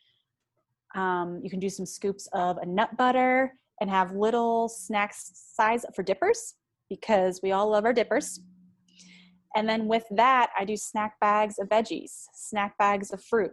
Um, 0.95 1.41
you 1.43 1.49
can 1.49 1.59
do 1.59 1.67
some 1.67 1.85
scoops 1.85 2.29
of 2.31 2.57
a 2.59 2.65
nut 2.65 2.95
butter 2.95 3.53
and 3.81 3.89
have 3.89 4.13
little 4.13 4.69
snacks 4.69 5.29
size 5.53 5.85
for 5.93 6.01
dippers 6.01 6.53
because 6.89 7.41
we 7.43 7.51
all 7.51 7.69
love 7.69 7.83
our 7.83 7.93
dippers. 7.93 8.39
And 9.57 9.67
then 9.67 9.85
with 9.85 10.05
that, 10.11 10.51
I 10.57 10.63
do 10.63 10.77
snack 10.77 11.19
bags 11.19 11.59
of 11.59 11.67
veggies, 11.67 12.27
snack 12.33 12.77
bags 12.77 13.11
of 13.11 13.21
fruit. 13.21 13.51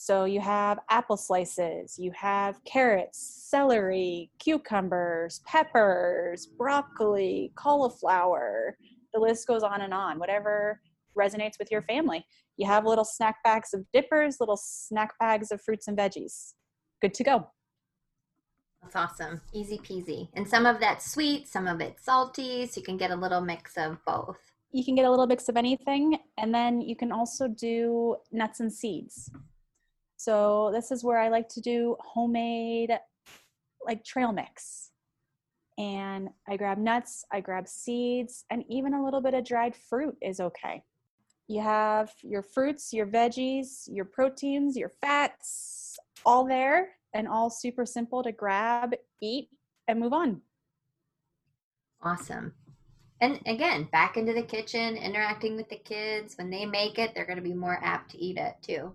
So 0.00 0.26
you 0.26 0.40
have 0.40 0.78
apple 0.90 1.16
slices, 1.16 1.98
you 1.98 2.12
have 2.12 2.62
carrots, 2.64 3.18
celery, 3.18 4.30
cucumbers, 4.38 5.40
peppers, 5.44 6.46
broccoli, 6.46 7.50
cauliflower. 7.56 8.78
The 9.12 9.18
list 9.18 9.48
goes 9.48 9.64
on 9.64 9.80
and 9.80 9.92
on, 9.92 10.20
whatever 10.20 10.80
resonates 11.18 11.58
with 11.58 11.72
your 11.72 11.82
family. 11.82 12.24
You 12.56 12.68
have 12.68 12.86
little 12.86 13.04
snack 13.04 13.42
bags 13.42 13.74
of 13.74 13.84
dippers, 13.92 14.36
little 14.38 14.56
snack 14.56 15.18
bags 15.18 15.50
of 15.50 15.60
fruits 15.60 15.88
and 15.88 15.98
veggies. 15.98 16.52
Good 17.02 17.12
to 17.14 17.24
go. 17.24 17.48
That's 18.80 18.94
awesome. 18.94 19.40
Easy 19.52 19.78
peasy. 19.78 20.28
And 20.34 20.46
some 20.46 20.64
of 20.64 20.78
that's 20.78 21.10
sweet, 21.10 21.48
some 21.48 21.66
of 21.66 21.80
it's 21.80 22.04
salty, 22.04 22.66
so 22.66 22.78
you 22.78 22.84
can 22.84 22.98
get 22.98 23.10
a 23.10 23.16
little 23.16 23.40
mix 23.40 23.76
of 23.76 23.98
both. 24.06 24.38
You 24.70 24.84
can 24.84 24.94
get 24.94 25.06
a 25.06 25.10
little 25.10 25.26
mix 25.26 25.48
of 25.48 25.56
anything. 25.56 26.20
And 26.36 26.54
then 26.54 26.80
you 26.80 26.94
can 26.94 27.10
also 27.10 27.48
do 27.48 28.14
nuts 28.30 28.60
and 28.60 28.72
seeds. 28.72 29.32
So 30.18 30.70
this 30.74 30.90
is 30.90 31.02
where 31.02 31.18
I 31.18 31.28
like 31.28 31.48
to 31.50 31.60
do 31.60 31.96
homemade 32.00 32.90
like 33.86 34.04
trail 34.04 34.32
mix. 34.32 34.90
And 35.78 36.28
I 36.48 36.56
grab 36.56 36.76
nuts, 36.76 37.24
I 37.32 37.40
grab 37.40 37.68
seeds, 37.68 38.44
and 38.50 38.64
even 38.68 38.94
a 38.94 39.04
little 39.04 39.20
bit 39.20 39.32
of 39.32 39.44
dried 39.44 39.76
fruit 39.76 40.16
is 40.20 40.40
okay. 40.40 40.82
You 41.46 41.62
have 41.62 42.12
your 42.22 42.42
fruits, 42.42 42.92
your 42.92 43.06
veggies, 43.06 43.84
your 43.86 44.04
proteins, 44.04 44.76
your 44.76 44.90
fats, 45.00 45.96
all 46.26 46.44
there 46.44 46.90
and 47.14 47.26
all 47.26 47.48
super 47.48 47.86
simple 47.86 48.22
to 48.22 48.32
grab, 48.32 48.94
eat, 49.22 49.48
and 49.86 49.98
move 49.98 50.12
on. 50.12 50.42
Awesome. 52.02 52.52
And 53.20 53.40
again, 53.46 53.88
back 53.90 54.16
into 54.16 54.32
the 54.32 54.42
kitchen, 54.42 54.96
interacting 54.96 55.56
with 55.56 55.68
the 55.68 55.76
kids. 55.76 56.36
When 56.36 56.50
they 56.50 56.66
make 56.66 56.98
it, 56.98 57.14
they're 57.14 57.26
going 57.26 57.38
to 57.38 57.42
be 57.42 57.54
more 57.54 57.78
apt 57.82 58.10
to 58.12 58.18
eat 58.18 58.36
it 58.36 58.54
too. 58.62 58.94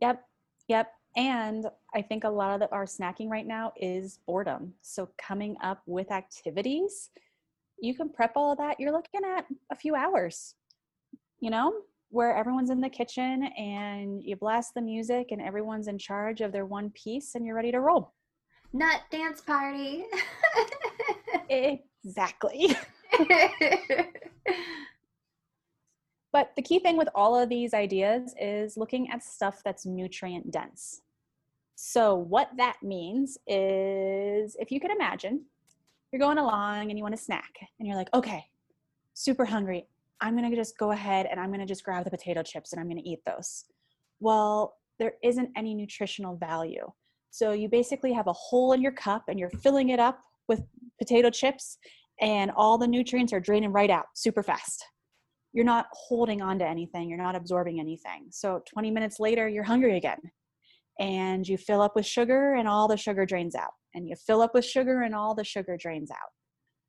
Yep. 0.00 0.22
Yep. 0.68 0.90
And 1.16 1.66
I 1.94 2.02
think 2.02 2.24
a 2.24 2.28
lot 2.28 2.54
of 2.54 2.60
the, 2.60 2.74
our 2.74 2.86
snacking 2.86 3.28
right 3.28 3.46
now 3.46 3.72
is 3.76 4.18
boredom. 4.26 4.74
So 4.82 5.10
coming 5.18 5.56
up 5.62 5.82
with 5.86 6.10
activities, 6.10 7.10
you 7.80 7.94
can 7.94 8.08
prep 8.08 8.32
all 8.36 8.52
of 8.52 8.58
that. 8.58 8.80
You're 8.80 8.92
looking 8.92 9.20
at 9.24 9.46
a 9.70 9.76
few 9.76 9.94
hours, 9.94 10.54
you 11.40 11.50
know, 11.50 11.72
where 12.10 12.36
everyone's 12.36 12.70
in 12.70 12.80
the 12.80 12.88
kitchen 12.88 13.44
and 13.56 14.22
you 14.22 14.36
blast 14.36 14.74
the 14.74 14.80
music 14.80 15.28
and 15.30 15.40
everyone's 15.40 15.88
in 15.88 15.98
charge 15.98 16.40
of 16.40 16.52
their 16.52 16.66
one 16.66 16.90
piece 16.90 17.34
and 17.34 17.46
you're 17.46 17.56
ready 17.56 17.72
to 17.72 17.80
roll. 17.80 18.12
Nut 18.72 19.02
dance 19.10 19.40
party. 19.40 20.04
exactly. 21.48 22.76
But 26.34 26.50
the 26.56 26.62
key 26.62 26.80
thing 26.80 26.96
with 26.96 27.08
all 27.14 27.38
of 27.38 27.48
these 27.48 27.72
ideas 27.74 28.34
is 28.40 28.76
looking 28.76 29.08
at 29.08 29.22
stuff 29.22 29.62
that's 29.64 29.86
nutrient 29.86 30.50
dense. 30.50 31.02
So, 31.76 32.16
what 32.16 32.50
that 32.56 32.76
means 32.82 33.38
is 33.46 34.56
if 34.58 34.72
you 34.72 34.80
could 34.80 34.90
imagine, 34.90 35.44
you're 36.10 36.18
going 36.18 36.38
along 36.38 36.90
and 36.90 36.98
you 36.98 37.04
want 37.04 37.14
a 37.14 37.18
snack, 37.18 37.52
and 37.78 37.86
you're 37.86 37.96
like, 37.96 38.12
okay, 38.12 38.44
super 39.14 39.44
hungry. 39.44 39.86
I'm 40.20 40.34
gonna 40.34 40.54
just 40.56 40.76
go 40.76 40.90
ahead 40.90 41.26
and 41.30 41.38
I'm 41.38 41.52
gonna 41.52 41.66
just 41.66 41.84
grab 41.84 42.02
the 42.02 42.10
potato 42.10 42.42
chips 42.42 42.72
and 42.72 42.80
I'm 42.80 42.88
gonna 42.88 43.02
eat 43.04 43.20
those. 43.24 43.66
Well, 44.18 44.78
there 44.98 45.14
isn't 45.22 45.50
any 45.56 45.72
nutritional 45.72 46.34
value. 46.36 46.90
So, 47.30 47.52
you 47.52 47.68
basically 47.68 48.12
have 48.12 48.26
a 48.26 48.32
hole 48.32 48.72
in 48.72 48.82
your 48.82 48.92
cup 48.92 49.26
and 49.28 49.38
you're 49.38 49.50
filling 49.50 49.90
it 49.90 50.00
up 50.00 50.18
with 50.48 50.64
potato 50.98 51.30
chips, 51.30 51.78
and 52.20 52.50
all 52.56 52.76
the 52.76 52.88
nutrients 52.88 53.32
are 53.32 53.38
draining 53.38 53.70
right 53.70 53.90
out 53.90 54.06
super 54.14 54.42
fast 54.42 54.84
you're 55.54 55.64
not 55.64 55.86
holding 55.92 56.42
on 56.42 56.58
to 56.58 56.66
anything, 56.66 57.08
you're 57.08 57.16
not 57.16 57.36
absorbing 57.36 57.80
anything. 57.80 58.26
So 58.30 58.60
20 58.70 58.90
minutes 58.90 59.20
later, 59.20 59.48
you're 59.48 59.64
hungry 59.64 59.96
again. 59.96 60.18
And 60.98 61.46
you 61.46 61.56
fill 61.56 61.80
up 61.80 61.96
with 61.96 62.04
sugar, 62.04 62.54
and 62.54 62.68
all 62.68 62.88
the 62.88 62.96
sugar 62.96 63.24
drains 63.24 63.54
out. 63.54 63.70
And 63.94 64.08
you 64.08 64.16
fill 64.16 64.42
up 64.42 64.52
with 64.52 64.64
sugar, 64.64 65.02
and 65.02 65.14
all 65.14 65.34
the 65.34 65.44
sugar 65.44 65.76
drains 65.76 66.10
out. 66.10 66.30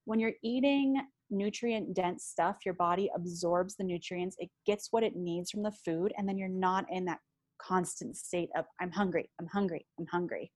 When 0.05 0.19
you're 0.19 0.33
eating 0.43 0.99
nutrient 1.29 1.95
dense 1.95 2.25
stuff, 2.25 2.57
your 2.65 2.73
body 2.73 3.09
absorbs 3.15 3.75
the 3.75 3.83
nutrients, 3.83 4.35
it 4.39 4.49
gets 4.65 4.87
what 4.91 5.03
it 5.03 5.15
needs 5.15 5.51
from 5.51 5.63
the 5.63 5.71
food, 5.71 6.11
and 6.17 6.27
then 6.27 6.37
you're 6.37 6.47
not 6.47 6.85
in 6.91 7.05
that 7.05 7.19
constant 7.61 8.17
state 8.17 8.49
of, 8.55 8.65
I'm 8.81 8.91
hungry, 8.91 9.29
I'm 9.39 9.47
hungry, 9.47 9.85
I'm 9.99 10.07
hungry. 10.11 10.51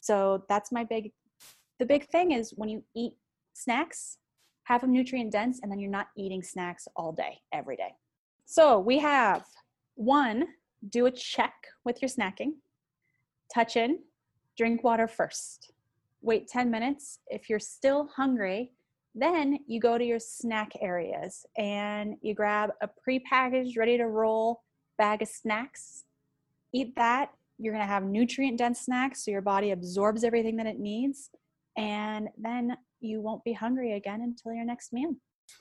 So 0.00 0.44
that's 0.48 0.72
my 0.72 0.84
big, 0.84 1.12
the 1.78 1.86
big 1.86 2.06
thing 2.08 2.32
is 2.32 2.52
when 2.56 2.68
you 2.68 2.84
eat 2.94 3.14
snacks, 3.54 4.18
have 4.64 4.80
them 4.80 4.92
nutrient 4.92 5.32
dense, 5.32 5.60
and 5.62 5.70
then 5.70 5.78
you're 5.78 5.90
not 5.90 6.08
eating 6.16 6.42
snacks 6.42 6.88
all 6.96 7.12
day, 7.12 7.38
every 7.52 7.76
day. 7.76 7.94
So 8.46 8.78
we 8.78 8.98
have 8.98 9.44
one, 9.94 10.44
do 10.90 11.06
a 11.06 11.10
check 11.10 11.54
with 11.84 12.02
your 12.02 12.08
snacking, 12.08 12.54
touch 13.52 13.76
in, 13.76 14.00
drink 14.56 14.84
water 14.84 15.08
first. 15.08 15.72
Wait 16.22 16.48
10 16.48 16.70
minutes. 16.70 17.18
If 17.28 17.48
you're 17.48 17.58
still 17.58 18.08
hungry, 18.16 18.72
then 19.14 19.58
you 19.66 19.80
go 19.80 19.96
to 19.96 20.04
your 20.04 20.18
snack 20.18 20.72
areas 20.80 21.46
and 21.56 22.16
you 22.22 22.34
grab 22.34 22.70
a 22.82 22.88
prepackaged, 22.88 23.76
ready 23.76 23.96
to 23.96 24.06
roll 24.06 24.62
bag 24.98 25.22
of 25.22 25.28
snacks. 25.28 26.04
Eat 26.72 26.94
that. 26.96 27.30
You're 27.58 27.72
going 27.72 27.86
to 27.86 27.92
have 27.92 28.02
nutrient 28.04 28.58
dense 28.58 28.80
snacks 28.80 29.24
so 29.24 29.30
your 29.30 29.42
body 29.42 29.70
absorbs 29.70 30.24
everything 30.24 30.56
that 30.56 30.66
it 30.66 30.80
needs. 30.80 31.30
And 31.76 32.28
then 32.36 32.76
you 33.04 33.20
won't 33.20 33.44
be 33.44 33.52
hungry 33.52 33.92
again 33.92 34.22
until 34.22 34.52
your 34.52 34.64
next 34.64 34.92
meal. 34.92 35.14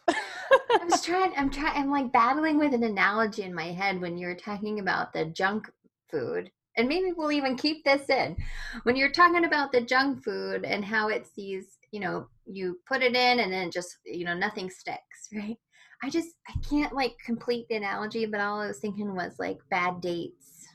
I 0.07 0.85
was 0.89 1.03
trying, 1.03 1.33
I'm 1.37 1.49
trying, 1.51 1.77
I'm 1.77 1.91
like 1.91 2.11
battling 2.11 2.57
with 2.57 2.73
an 2.73 2.83
analogy 2.83 3.43
in 3.43 3.53
my 3.53 3.71
head 3.71 3.99
when 3.99 4.17
you 4.17 4.27
were 4.27 4.35
talking 4.35 4.79
about 4.79 5.13
the 5.13 5.25
junk 5.25 5.69
food. 6.09 6.51
And 6.75 6.87
maybe 6.87 7.11
we'll 7.15 7.31
even 7.31 7.55
keep 7.55 7.83
this 7.83 8.09
in. 8.09 8.35
When 8.83 8.95
you're 8.95 9.11
talking 9.11 9.45
about 9.45 9.71
the 9.71 9.81
junk 9.81 10.23
food 10.23 10.65
and 10.65 10.83
how 10.83 11.09
it 11.09 11.27
sees, 11.27 11.77
you 11.91 11.99
know, 11.99 12.27
you 12.47 12.79
put 12.87 13.03
it 13.03 13.15
in 13.15 13.39
and 13.39 13.53
then 13.53 13.69
just, 13.69 13.97
you 14.05 14.25
know, 14.25 14.33
nothing 14.33 14.71
sticks, 14.71 15.29
right? 15.35 15.57
I 16.03 16.09
just, 16.09 16.29
I 16.47 16.53
can't 16.67 16.93
like 16.95 17.15
complete 17.23 17.67
the 17.69 17.75
analogy, 17.75 18.25
but 18.25 18.41
all 18.41 18.59
I 18.59 18.67
was 18.67 18.79
thinking 18.79 19.15
was 19.15 19.35
like 19.37 19.59
bad 19.69 20.01
dates. 20.01 20.67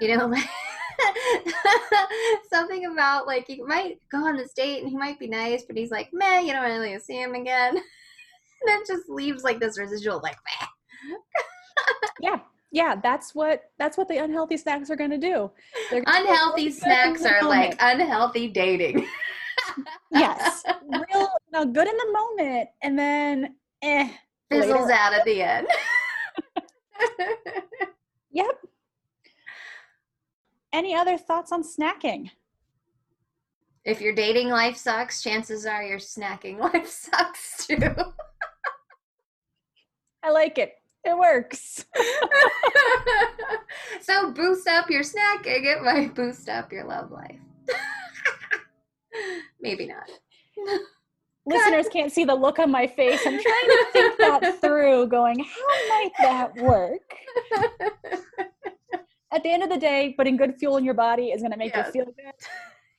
You 0.00 0.16
know, 0.16 0.26
like 0.28 0.48
something 2.52 2.86
about 2.86 3.26
like 3.26 3.46
he 3.46 3.62
might 3.62 3.98
go 4.10 4.26
on 4.26 4.36
this 4.36 4.52
date 4.52 4.82
and 4.82 4.90
he 4.90 4.96
might 4.96 5.18
be 5.18 5.26
nice, 5.26 5.64
but 5.64 5.76
he's 5.76 5.90
like, 5.90 6.10
meh, 6.12 6.40
you 6.40 6.52
don't 6.52 6.64
really 6.64 6.98
see 6.98 7.20
him 7.20 7.34
again. 7.34 7.76
and 7.76 7.82
it 8.66 8.86
just 8.86 9.08
leaves 9.08 9.42
like 9.42 9.60
this 9.60 9.78
residual 9.78 10.20
like 10.22 10.36
meh. 10.36 11.16
yeah. 12.20 12.40
Yeah, 12.72 12.94
that's 13.02 13.34
what 13.34 13.64
that's 13.80 13.98
what 13.98 14.06
the 14.06 14.18
unhealthy 14.18 14.56
snacks 14.56 14.90
are 14.90 14.96
gonna 14.96 15.18
do. 15.18 15.50
Gonna 15.90 16.04
Unhealthy 16.06 16.70
snacks 16.70 17.24
are 17.24 17.42
like 17.42 17.74
unhealthy 17.80 18.46
dating. 18.46 19.08
yes. 20.12 20.62
Real 20.88 21.02
you 21.12 21.28
know, 21.52 21.66
good 21.66 21.88
in 21.88 21.96
the 21.96 22.12
moment 22.12 22.68
and 22.82 22.96
then 22.96 23.56
eh 23.82 24.08
fizzles 24.52 24.86
later. 24.86 24.92
out 24.92 25.14
at 25.14 25.24
the 25.24 25.42
end. 25.42 25.66
yep 28.30 28.56
any 30.72 30.94
other 30.94 31.16
thoughts 31.16 31.52
on 31.52 31.62
snacking? 31.62 32.30
If 33.84 34.00
your 34.00 34.14
dating 34.14 34.48
life 34.48 34.76
sucks, 34.76 35.22
chances 35.22 35.66
are 35.66 35.82
your 35.82 35.98
snacking 35.98 36.58
life 36.58 36.88
sucks 36.88 37.66
too. 37.66 37.78
I 40.22 40.30
like 40.30 40.58
it. 40.58 40.74
It 41.02 41.16
works. 41.16 41.86
so 44.02 44.32
boost 44.32 44.68
up 44.68 44.90
your 44.90 45.02
snacking. 45.02 45.64
It 45.64 45.82
might 45.82 46.14
boost 46.14 46.46
up 46.50 46.70
your 46.70 46.84
love 46.84 47.10
life. 47.10 47.38
Maybe 49.60 49.86
not. 49.86 50.10
Listeners 51.46 51.88
can't 51.88 52.12
see 52.12 52.24
the 52.24 52.34
look 52.34 52.58
on 52.58 52.70
my 52.70 52.86
face. 52.86 53.20
I'm 53.26 53.40
trying 53.40 53.42
to 53.42 53.86
think 53.92 54.18
that 54.18 54.60
through, 54.60 55.06
going, 55.06 55.38
how 55.38 55.88
might 55.88 56.10
that 56.18 56.54
work? 56.56 57.14
At 59.32 59.42
the 59.42 59.50
end 59.50 59.62
of 59.62 59.70
the 59.70 59.78
day, 59.78 60.14
putting 60.16 60.36
good 60.36 60.56
fuel 60.58 60.76
in 60.76 60.84
your 60.84 60.94
body 60.94 61.28
is 61.28 61.40
going 61.40 61.52
to 61.52 61.56
make 61.56 61.74
you 61.76 61.82
feel 61.84 62.06
good. 62.06 62.14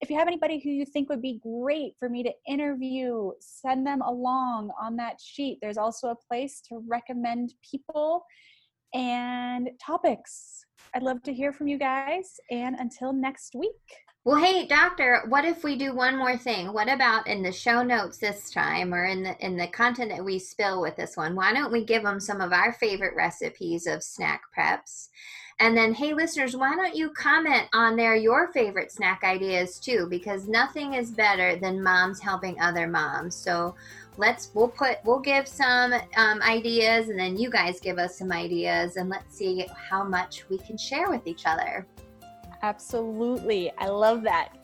If 0.00 0.10
you 0.10 0.16
have 0.16 0.28
anybody 0.28 0.60
who 0.60 0.70
you 0.70 0.84
think 0.84 1.08
would 1.08 1.22
be 1.22 1.40
great 1.42 1.94
for 1.98 2.08
me 2.08 2.22
to 2.22 2.32
interview, 2.46 3.32
send 3.40 3.84
them 3.84 4.00
along 4.02 4.70
on 4.80 4.94
that 4.96 5.20
sheet. 5.20 5.58
There's 5.60 5.78
also 5.78 6.08
a 6.08 6.16
place 6.28 6.60
to 6.68 6.80
recommend 6.86 7.54
people 7.68 8.24
and 8.94 9.70
topics. 9.84 10.64
I'd 10.94 11.02
love 11.02 11.22
to 11.24 11.34
hear 11.34 11.52
from 11.52 11.66
you 11.66 11.78
guys. 11.78 12.34
And 12.50 12.76
until 12.76 13.12
next 13.12 13.54
week. 13.56 13.72
Well, 14.24 14.42
hey, 14.44 14.66
doctor, 14.66 15.22
what 15.28 15.44
if 15.44 15.62
we 15.64 15.76
do 15.76 15.94
one 15.94 16.16
more 16.18 16.36
thing? 16.36 16.72
What 16.72 16.90
about 16.90 17.28
in 17.28 17.42
the 17.42 17.52
show 17.52 17.82
notes 17.82 18.18
this 18.18 18.50
time 18.50 18.92
or 18.92 19.06
in 19.06 19.22
the 19.22 19.36
in 19.38 19.56
the 19.56 19.68
content 19.68 20.10
that 20.10 20.24
we 20.24 20.38
spill 20.38 20.82
with 20.82 20.96
this 20.96 21.16
one? 21.16 21.34
Why 21.34 21.52
don't 21.54 21.72
we 21.72 21.84
give 21.84 22.02
them 22.02 22.20
some 22.20 22.40
of 22.40 22.52
our 22.52 22.72
favorite 22.72 23.14
recipes 23.16 23.86
of 23.86 24.02
snack 24.02 24.42
preps? 24.54 25.08
And 25.60 25.76
then, 25.76 25.94
hey, 25.94 26.14
listeners, 26.14 26.56
why 26.56 26.74
don't 26.74 26.94
you 26.94 27.10
comment 27.10 27.68
on 27.72 27.96
there 27.96 28.16
your 28.16 28.52
favorite 28.52 28.92
snack 28.92 29.22
ideas 29.24 29.78
too? 29.78 30.06
Because 30.10 30.46
nothing 30.46 30.94
is 30.94 31.10
better 31.10 31.56
than 31.56 31.82
moms 31.82 32.20
helping 32.20 32.60
other 32.60 32.86
moms. 32.86 33.34
So 33.34 33.74
let's 34.18 34.50
we'll 34.52 34.68
put 34.68 34.98
we'll 35.04 35.20
give 35.20 35.48
some 35.48 35.94
um, 36.16 36.42
ideas, 36.42 37.08
and 37.08 37.18
then 37.18 37.38
you 37.38 37.50
guys 37.50 37.80
give 37.80 37.98
us 37.98 38.18
some 38.18 38.32
ideas, 38.32 38.96
and 38.96 39.08
let's 39.08 39.36
see 39.36 39.64
how 39.74 40.04
much 40.04 40.44
we 40.50 40.58
can 40.58 40.76
share 40.76 41.08
with 41.08 41.26
each 41.26 41.46
other. 41.46 41.86
Absolutely, 42.62 43.70
I 43.78 43.88
love 43.88 44.22
that. 44.22 44.56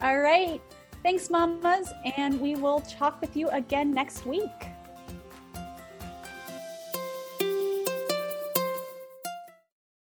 All 0.00 0.18
right, 0.20 0.60
thanks, 1.02 1.30
mamas, 1.30 1.92
and 2.16 2.40
we 2.40 2.54
will 2.56 2.80
talk 2.80 3.20
with 3.20 3.36
you 3.36 3.48
again 3.50 3.92
next 3.92 4.26
week. 4.26 4.50